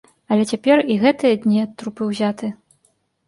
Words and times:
Але 0.35 0.45
цяпер 0.51 0.81
і 0.93 0.95
гэтыя 1.03 1.35
дні 1.43 1.59
ад 1.65 1.75
трупы 1.81 2.07
ўзяты. 2.13 2.49